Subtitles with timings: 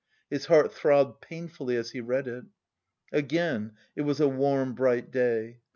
[0.31, 2.45] His heart throbbed painfully as he read it.
[3.13, 5.59] Again it was a warm bright day.